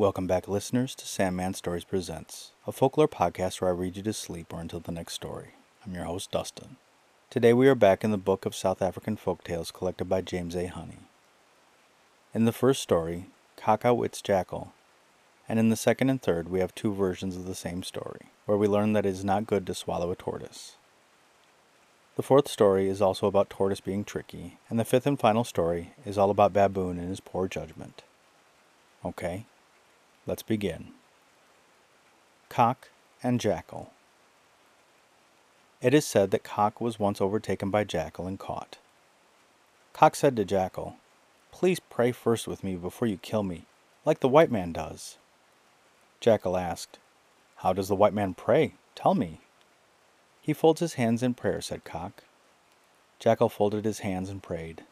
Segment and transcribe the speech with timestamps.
[0.00, 4.14] Welcome back, listeners, to Sandman Stories Presents, a folklore podcast where I read you to
[4.14, 5.48] sleep or until the next story.
[5.84, 6.78] I'm your host, Dustin.
[7.28, 10.56] Today we are back in the book of South African folk tales collected by James
[10.56, 10.68] A.
[10.68, 11.00] Honey.
[12.32, 13.26] In the first story,
[13.58, 14.72] Cock outwits Jackal,
[15.46, 18.56] and in the second and third we have two versions of the same story, where
[18.56, 20.76] we learn that it is not good to swallow a tortoise.
[22.16, 25.92] The fourth story is also about Tortoise being tricky, and the fifth and final story
[26.06, 28.02] is all about Baboon and his poor judgment.
[29.04, 29.44] Okay,
[30.26, 30.88] let's begin.
[32.48, 32.88] Cock
[33.22, 33.90] and Jackal.
[35.80, 38.78] It is said that Cock was once overtaken by Jackal and caught.
[39.92, 40.96] Cock said to Jackal,
[41.52, 43.64] Please pray first with me before you kill me,
[44.04, 45.16] like the white man does.
[46.20, 46.98] Jackal asked,
[47.56, 48.74] How does the white man pray?
[48.94, 49.40] Tell me.
[50.42, 52.24] He folds his hands in prayer, said Cock.
[53.18, 54.82] Jackal folded his hands and prayed.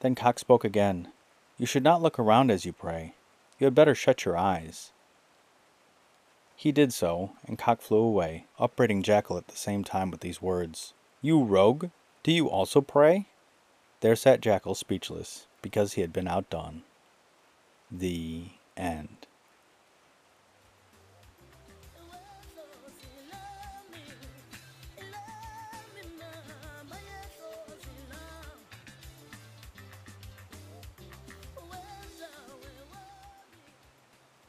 [0.00, 1.08] Then Cock spoke again.
[1.56, 3.14] You should not look around as you pray.
[3.58, 4.92] You had better shut your eyes.
[6.58, 10.42] He did so, and Cock flew away, upbraiding Jackal at the same time with these
[10.42, 10.92] words
[11.22, 11.90] You rogue!
[12.24, 13.28] Do you also pray?
[14.00, 16.82] There sat Jackal speechless, because he had been outdone.
[17.92, 19.27] The end.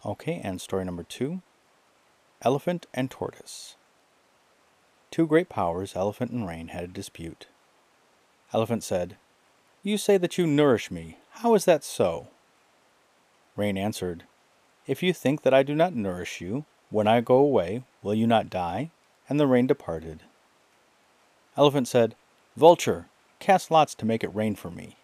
[0.05, 1.41] Okay, and story number two
[2.41, 3.75] Elephant and Tortoise.
[5.11, 7.47] Two great powers, Elephant and Rain, had a dispute.
[8.53, 9.17] Elephant said,
[9.83, 11.17] You say that you nourish me.
[11.31, 12.29] How is that so?
[13.57, 14.23] Rain answered,
[14.87, 18.25] If you think that I do not nourish you, when I go away, will you
[18.25, 18.91] not die?
[19.27, 20.21] And the rain departed.
[21.57, 22.15] Elephant said,
[22.55, 23.07] Vulture,
[23.39, 24.95] cast lots to make it rain for me.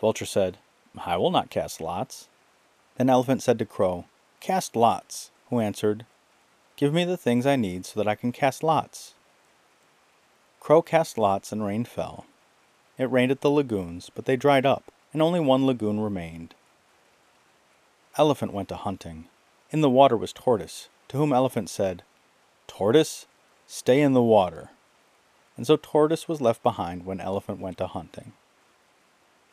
[0.00, 0.58] Vulture said,
[1.04, 2.29] I will not cast lots.
[2.96, 4.04] Then Elephant said to Crow,
[4.40, 6.06] Cast lots, who answered,
[6.76, 9.14] Give me the things I need so that I can cast lots.
[10.60, 12.26] Crow cast lots and rain fell.
[12.98, 16.54] It rained at the lagoons, but they dried up, and only one lagoon remained.
[18.16, 19.26] Elephant went a hunting.
[19.70, 22.02] In the water was Tortoise, to whom Elephant said,
[22.66, 23.26] Tortoise,
[23.66, 24.70] stay in the water.
[25.56, 28.32] And so Tortoise was left behind when Elephant went a hunting.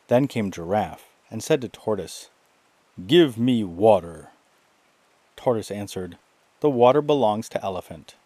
[0.08, 2.30] Then came Giraffe, and said to Tortoise,
[3.06, 4.30] Give me water.
[5.36, 6.18] Tortoise answered,
[6.58, 8.16] The water belongs to Elephant.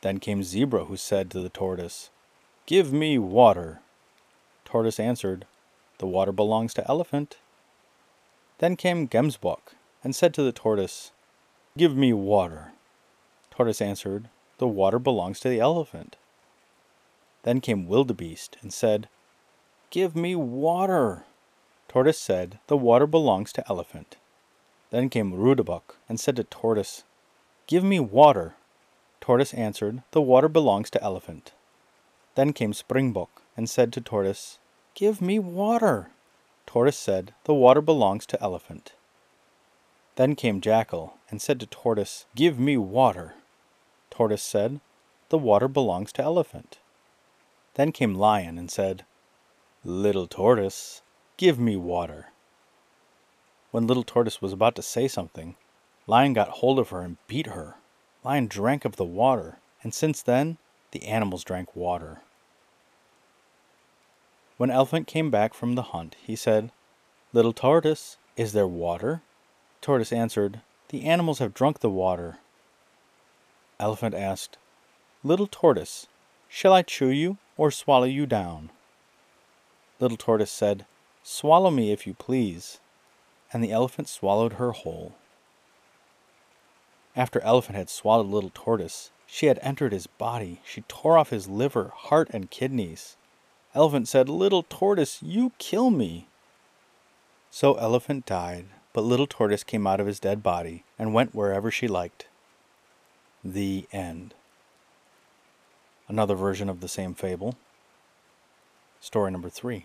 [0.00, 2.10] Then came Zebra, who said to the Tortoise,
[2.66, 3.80] Give me water.
[4.64, 5.46] Tortoise answered,
[5.98, 7.36] The water belongs to Elephant.
[8.58, 11.12] Then came Gemsbok, and said to the Tortoise,
[11.76, 12.72] Give me water.
[13.52, 16.16] Tortoise answered, The water belongs to the Elephant.
[17.44, 19.08] Then came Wildebeest, and said,
[19.90, 21.24] Give me water.
[21.88, 24.16] Tortoise said, The water belongs to Elephant.
[24.90, 27.04] Then came Roodebok and said to Tortoise,
[27.66, 28.54] Give me water.
[29.20, 31.52] Tortoise answered, The water belongs to Elephant.
[32.34, 34.58] Then came Springbok and said to Tortoise,
[34.94, 36.10] Give me water.
[36.66, 38.92] Tortoise said, The water belongs to Elephant.
[40.16, 43.34] Then came Jackal and said to Tortoise, Give me water.
[44.10, 44.80] Tortoise said,
[45.30, 46.78] The water belongs to Elephant.
[47.74, 49.04] Then came Lion and said,
[49.84, 51.02] Little Tortoise,
[51.38, 52.32] Give me water.
[53.70, 55.54] When Little Tortoise was about to say something,
[56.08, 57.76] Lion got hold of her and beat her.
[58.24, 60.58] Lion drank of the water, and since then,
[60.90, 62.22] the animals drank water.
[64.56, 66.72] When Elephant came back from the hunt, he said,
[67.32, 69.22] Little Tortoise, is there water?
[69.80, 72.38] Tortoise answered, The animals have drunk the water.
[73.78, 74.58] Elephant asked,
[75.22, 76.08] Little Tortoise,
[76.48, 78.70] shall I chew you or swallow you down?
[80.00, 80.84] Little Tortoise said,
[81.30, 82.80] Swallow me if you please.
[83.52, 85.14] And the elephant swallowed her whole.
[87.14, 90.62] After Elephant had swallowed Little Tortoise, she had entered his body.
[90.64, 93.18] She tore off his liver, heart, and kidneys.
[93.74, 96.28] Elephant said, Little Tortoise, you kill me.
[97.50, 98.64] So Elephant died,
[98.94, 102.26] but Little Tortoise came out of his dead body and went wherever she liked.
[103.44, 104.32] The end.
[106.08, 107.54] Another version of the same fable.
[108.98, 109.84] Story number three.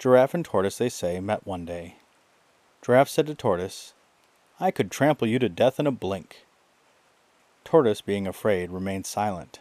[0.00, 1.96] Giraffe and Tortoise, they say, met one day.
[2.80, 3.92] Giraffe said to Tortoise,
[4.58, 6.46] I could trample you to death in a blink.
[7.64, 9.58] Tortoise, being afraid, remained silent.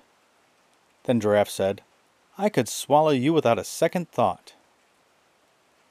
[1.04, 1.82] Then Giraffe said,
[2.38, 4.54] I could swallow you without a second thought.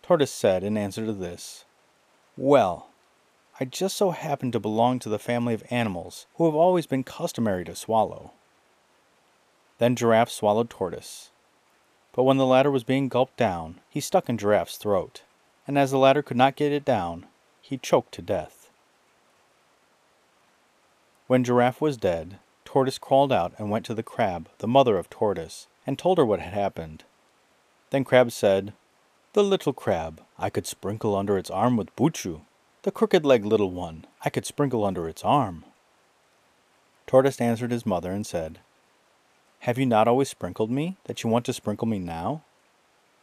[0.00, 1.67] Tortoise said in answer to this,
[2.35, 2.89] Well,
[3.61, 7.05] I just so happen to belong to the family of animals who have always been
[7.05, 8.33] customary to swallow.
[9.77, 11.33] Then Giraffe swallowed Tortoise,
[12.19, 15.23] but when the latter was being gulped down, he stuck in Giraffe's throat,
[15.69, 17.26] and as the latter could not get it down,
[17.61, 18.70] he choked to death.
[21.29, 25.09] When Giraffe was dead, Tortoise crawled out and went to the Crab, the mother of
[25.09, 27.05] Tortoise, and told her what had happened.
[27.91, 28.73] Then Crab said,
[29.35, 32.41] The little crab, I could sprinkle under its arm with Buchu.
[32.82, 35.64] The crooked legged little one, I could sprinkle under its arm.
[37.06, 38.59] Tortoise answered his mother and said,
[39.60, 42.43] Have you not always sprinkled me, that you want to sprinkle me now?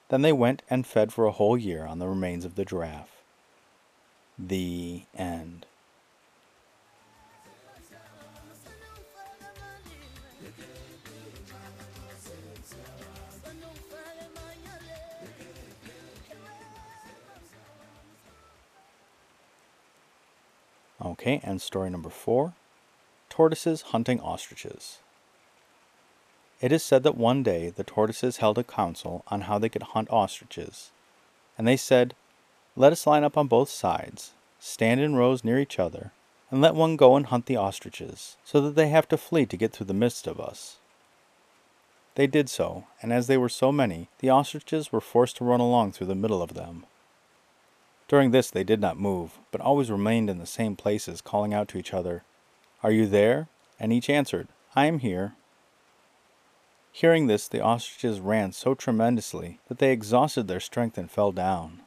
[0.09, 3.23] Then they went and fed for a whole year on the remains of the giraffe.
[4.37, 5.65] The end.
[21.03, 22.53] Okay, and story number four
[23.29, 24.99] Tortoises hunting ostriches.
[26.61, 29.83] It is said that one day the tortoises held a council on how they could
[29.83, 30.91] hunt ostriches.
[31.57, 32.15] And they said,
[32.75, 36.11] Let us line up on both sides, stand in rows near each other,
[36.49, 39.57] and let one go and hunt the ostriches, so that they have to flee to
[39.57, 40.77] get through the midst of us.
[42.15, 45.59] They did so, and as they were so many, the ostriches were forced to run
[45.59, 46.85] along through the middle of them.
[48.07, 51.67] During this they did not move, but always remained in the same places, calling out
[51.69, 52.23] to each other,
[52.83, 53.49] Are you there?
[53.79, 55.33] And each answered, I am here.
[56.95, 61.81] Hearing this, the ostriches ran so tremendously that they exhausted their strength and fell down.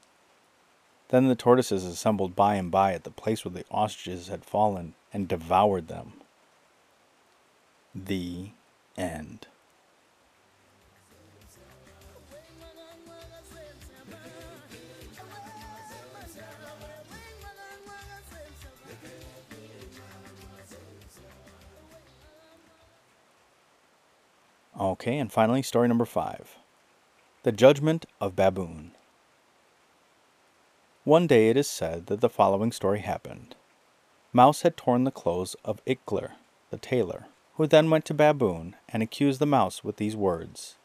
[1.09, 4.93] Then the tortoises assembled by and by at the place where the ostriches had fallen
[5.11, 6.21] and devoured them.
[7.95, 8.51] The
[8.99, 9.47] end.
[24.79, 26.57] Okay, and finally, story number five
[27.43, 28.93] The Judgment of Baboon.
[31.03, 33.57] One day it is said that the following story happened
[34.33, 36.33] Mouse had torn the clothes of Itkler,
[36.71, 37.27] the tailor,
[37.57, 40.77] who then went to Baboon and accused the mouse with these words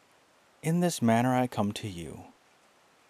[0.64, 2.24] In this manner I come to you.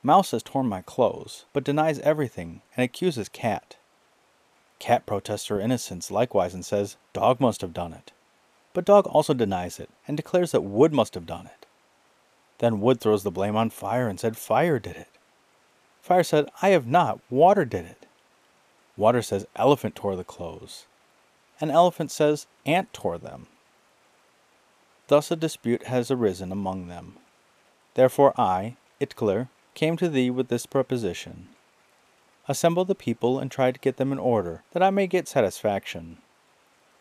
[0.01, 3.77] Mouse has torn my clothes, but denies everything and accuses Cat.
[4.79, 8.11] Cat protests her innocence likewise and says Dog must have done it.
[8.73, 11.65] But Dog also denies it and declares that Wood must have done it.
[12.57, 15.09] Then Wood throws the blame on Fire and said Fire did it.
[16.01, 18.05] Fire said, I have not, Water did it.
[18.97, 20.85] Water says Elephant tore the clothes.
[21.61, 23.47] And Elephant says Ant tore them.
[25.07, 27.15] Thus a dispute has arisen among them.
[27.93, 31.49] Therefore I, Itkler, came to thee with this proposition.
[32.47, 36.17] Assemble the people and try to get them in order, that I may get satisfaction.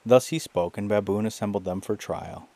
[0.05, 2.49] Thus he spoke, and Baboon assembled them for trial.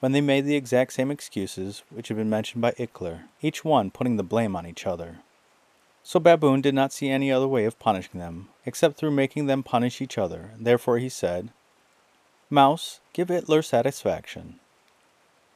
[0.00, 3.90] When they made the exact same excuses which had been mentioned by Itkler, each one
[3.90, 5.18] putting the blame on each other.
[6.04, 9.64] So Baboon did not see any other way of punishing them, except through making them
[9.64, 10.52] punish each other.
[10.56, 11.50] Therefore he said,
[12.48, 14.60] Mouse, give Itkler satisfaction.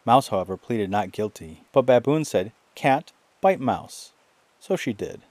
[0.05, 4.13] Mouse, however, pleaded not guilty, but Baboon said, Cat, bite Mouse.
[4.59, 5.23] So she did.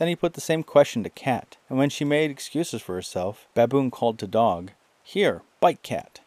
[0.00, 3.46] Then he put the same question to Cat, and when she made excuses for herself,
[3.52, 4.70] Baboon called to Dog,
[5.02, 6.20] Here, bite Cat.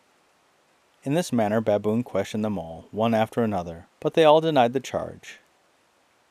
[1.03, 4.79] In this manner Baboon questioned them all, one after another, but they all denied the
[4.79, 5.39] charge.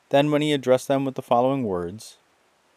[0.07, 2.15] Then when he addressed them with the following words,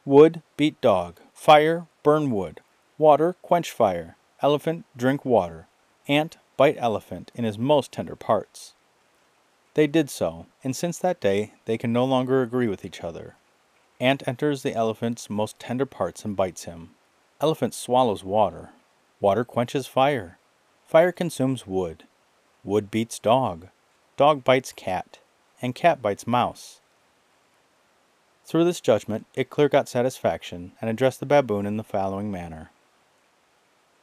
[0.04, 2.60] Wood, beat dog, fire, burn wood,
[2.98, 5.68] water, quench fire, elephant, drink water,
[6.08, 8.74] ant, bite elephant in his most tender parts.
[9.74, 13.36] They did so, and since that day they can no longer agree with each other.
[13.98, 16.90] Ant enters the elephant's most tender parts and bites him.
[17.40, 18.70] Elephant swallows water.
[19.20, 20.38] Water quenches fire.
[20.86, 22.04] Fire consumes wood.
[22.62, 23.68] Wood beats dog.
[24.16, 25.20] Dog bites cat.
[25.62, 26.80] And cat bites mouse.
[28.44, 32.70] Through this judgment, Itkler got satisfaction and addressed the baboon in the following manner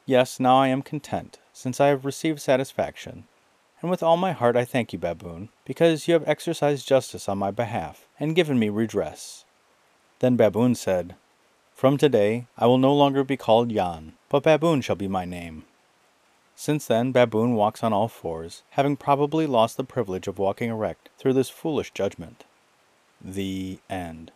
[0.06, 3.24] Yes, now I am content, since I have received satisfaction.
[3.80, 7.38] And with all my heart I thank you, baboon, because you have exercised justice on
[7.38, 9.43] my behalf and given me redress.
[10.24, 11.16] Then Baboon said,
[11.74, 15.64] From today I will no longer be called Jan, but Baboon shall be my name.
[16.56, 21.10] Since then, Baboon walks on all fours, having probably lost the privilege of walking erect
[21.18, 22.44] through this foolish judgment.
[23.20, 24.32] The End.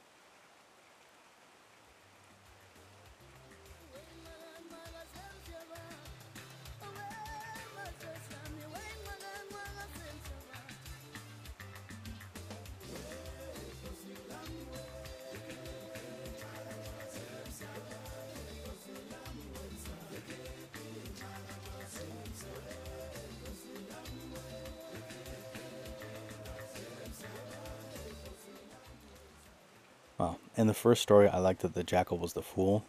[30.19, 32.85] Well, in the first story, I liked that the jackal was the fool.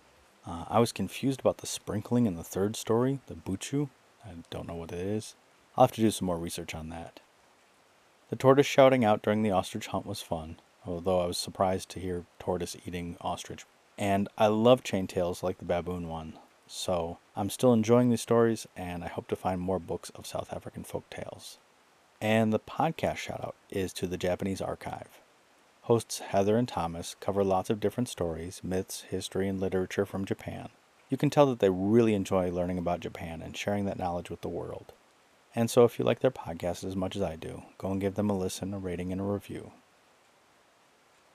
[0.48, 3.90] Uh, I was confused about the sprinkling in the third story, the buchu.
[4.26, 5.36] I don't know what it is.
[5.78, 7.20] I'll have to do some more research on that.
[8.32, 12.00] The tortoise shouting out during the ostrich hunt was fun, although I was surprised to
[12.00, 13.66] hear tortoise eating ostrich.
[13.98, 16.34] And I love chain tales like the baboon one,
[16.66, 20.52] so I'm still enjoying these stories and I hope to find more books of South
[20.52, 21.60] African folk tales.
[22.22, 25.22] And the podcast shout out is to the Japanese Archive.
[25.82, 30.70] Hosts Heather and Thomas cover lots of different stories, myths, history, and literature from Japan.
[31.10, 34.42] You can tell that they really enjoy learning about Japan and sharing that knowledge with
[34.42, 34.94] the world.
[35.56, 38.16] And so, if you like their podcast as much as I do, go and give
[38.16, 39.72] them a listen, a rating, and a review.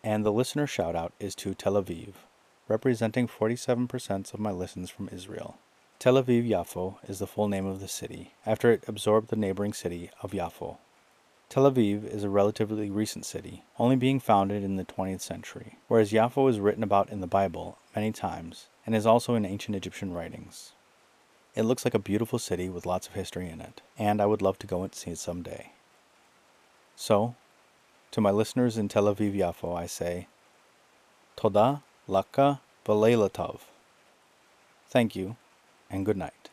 [0.05, 2.15] And the listener shout out is to Tel Aviv,
[2.69, 5.57] representing 47% of my listens from Israel.
[5.99, 9.73] Tel Aviv Yafo is the full name of the city, after it absorbed the neighboring
[9.73, 10.77] city of Yafo.
[11.55, 16.11] Tel Aviv is a relatively recent city, only being founded in the 20th century, whereas
[16.11, 20.13] Yafo is written about in the Bible many times and is also in ancient Egyptian
[20.13, 20.73] writings.
[21.55, 24.43] It looks like a beautiful city with lots of history in it, and I would
[24.43, 25.71] love to go and see it someday.
[26.97, 27.37] So,
[28.11, 30.27] to my listeners in Tel Aviv Yafo, I say,
[31.37, 33.61] Toda Laka Tov.
[34.89, 35.37] Thank you,
[35.89, 36.51] and good night.